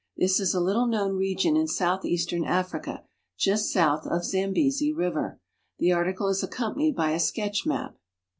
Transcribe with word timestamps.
This 0.17 0.39
is 0.39 0.55
a 0.55 0.59
little 0.59 0.87
known 0.87 1.15
region 1.15 1.55
in 1.55 1.67
southeastern 1.67 2.43
Africa, 2.43 3.03
just 3.37 3.71
south 3.71 4.07
of 4.07 4.25
Zambesi 4.25 4.91
river. 4.91 5.39
The 5.77 5.91
article 5.91 6.27
is 6.29 6.41
accompanied 6.41 6.95
by 6.95 7.11
a 7.11 7.19
sketch 7.19 7.67
map. 7.67 7.95